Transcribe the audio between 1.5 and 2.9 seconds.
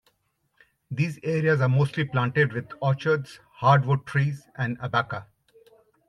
are mostly planted with